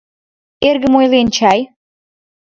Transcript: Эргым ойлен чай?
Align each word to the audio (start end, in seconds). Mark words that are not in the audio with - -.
Эргым 0.67 0.93
ойлен 0.99 1.27
чай? 1.35 1.59